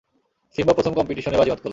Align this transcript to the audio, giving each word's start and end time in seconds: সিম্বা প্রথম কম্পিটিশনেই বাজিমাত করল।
সিম্বা 0.55 0.73
প্রথম 0.73 0.93
কম্পিটিশনেই 0.93 1.39
বাজিমাত 1.39 1.59
করল। 1.59 1.69